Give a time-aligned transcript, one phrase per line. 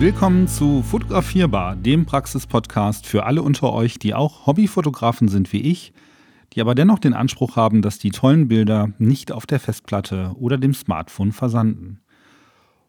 [0.00, 5.92] Willkommen zu Fotografierbar, dem Praxis-Podcast für alle unter euch, die auch Hobbyfotografen sind wie ich,
[6.54, 10.56] die aber dennoch den Anspruch haben, dass die tollen Bilder nicht auf der Festplatte oder
[10.56, 12.00] dem Smartphone versanden.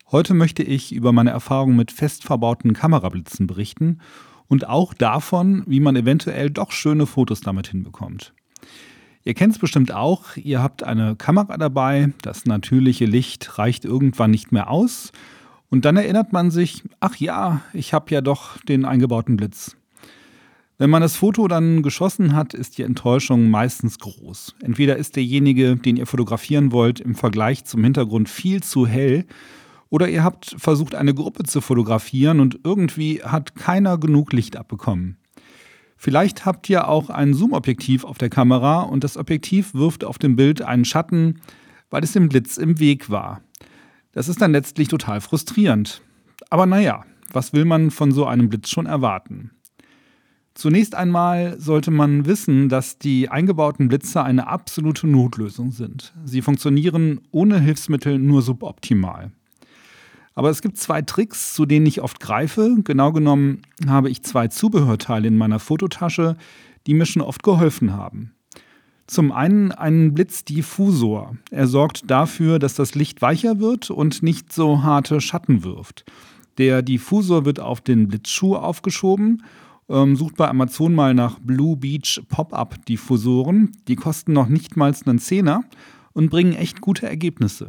[0.09, 3.99] Heute möchte ich über meine Erfahrung mit fest verbauten Kamerablitzen berichten
[4.47, 8.33] und auch davon, wie man eventuell doch schöne Fotos damit hinbekommt.
[9.25, 14.31] Ihr kennt es bestimmt auch, ihr habt eine Kamera dabei, das natürliche Licht reicht irgendwann
[14.31, 15.11] nicht mehr aus
[15.71, 19.75] und dann erinnert man sich, ach ja, ich habe ja doch den eingebauten Blitz.
[20.77, 24.55] Wenn man das Foto dann geschossen hat, ist die Enttäuschung meistens groß.
[24.61, 29.25] Entweder ist derjenige, den ihr fotografieren wollt, im Vergleich zum Hintergrund viel zu hell,
[29.89, 35.17] oder ihr habt versucht, eine Gruppe zu fotografieren und irgendwie hat keiner genug Licht abbekommen.
[35.97, 40.35] Vielleicht habt ihr auch ein Zoom-Objektiv auf der Kamera und das Objektiv wirft auf dem
[40.35, 41.41] Bild einen Schatten,
[41.89, 43.41] weil es dem Blitz im Weg war.
[44.11, 46.01] Das ist dann letztlich total frustrierend.
[46.49, 49.51] Aber naja, was will man von so einem Blitz schon erwarten?
[50.53, 56.13] Zunächst einmal sollte man wissen, dass die eingebauten Blitze eine absolute Notlösung sind.
[56.25, 59.31] Sie funktionieren ohne Hilfsmittel nur suboptimal.
[60.33, 62.77] Aber es gibt zwei Tricks, zu denen ich oft greife.
[62.83, 66.35] Genau genommen habe ich zwei Zubehörteile in meiner Fototasche,
[66.85, 68.33] die mir schon oft geholfen haben.
[69.11, 71.35] Zum einen einen Blitzdiffusor.
[71.49, 76.05] Er sorgt dafür, dass das Licht weicher wird und nicht so harte Schatten wirft.
[76.57, 79.43] Der Diffusor wird auf den Blitzschuh aufgeschoben.
[79.89, 83.73] Ähm, sucht bei Amazon mal nach Blue Beach Pop-Up Diffusoren.
[83.89, 85.65] Die kosten noch nicht mal einen Zehner
[86.13, 87.67] und bringen echt gute Ergebnisse.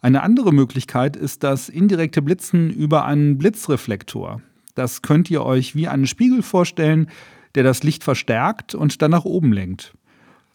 [0.00, 4.40] Eine andere Möglichkeit ist das indirekte Blitzen über einen Blitzreflektor.
[4.76, 7.08] Das könnt ihr euch wie einen Spiegel vorstellen,
[7.56, 9.92] der das Licht verstärkt und dann nach oben lenkt.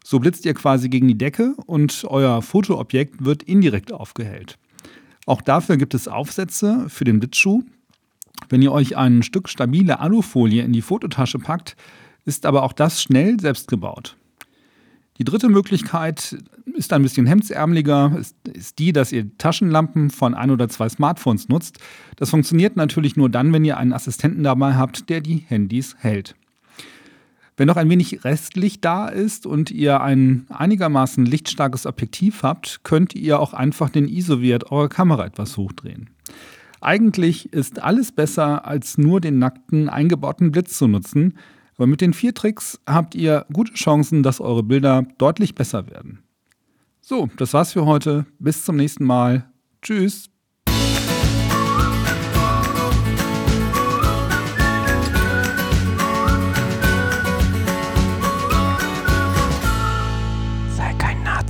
[0.03, 4.57] So blitzt ihr quasi gegen die Decke und euer Fotoobjekt wird indirekt aufgehellt.
[5.25, 7.63] Auch dafür gibt es Aufsätze für den Blitzschuh.
[8.49, 11.75] Wenn ihr euch ein Stück stabile Alufolie in die Fototasche packt,
[12.25, 14.17] ist aber auch das schnell selbst gebaut.
[15.17, 16.37] Die dritte Möglichkeit
[16.73, 21.47] ist ein bisschen hemdsärmeliger, ist, ist, die, dass ihr Taschenlampen von ein oder zwei Smartphones
[21.47, 21.77] nutzt.
[22.15, 26.35] Das funktioniert natürlich nur dann, wenn ihr einen Assistenten dabei habt, der die Handys hält.
[27.61, 33.13] Wenn noch ein wenig Restlicht da ist und ihr ein einigermaßen lichtstarkes Objektiv habt, könnt
[33.13, 36.09] ihr auch einfach den ISO-Wert eurer Kamera etwas hochdrehen.
[36.79, 41.37] Eigentlich ist alles besser, als nur den nackten eingebauten Blitz zu nutzen,
[41.77, 46.23] aber mit den vier Tricks habt ihr gute Chancen, dass eure Bilder deutlich besser werden.
[46.99, 48.25] So, das war's für heute.
[48.39, 49.51] Bis zum nächsten Mal.
[49.83, 50.30] Tschüss.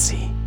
[0.02, 0.41] Nazi.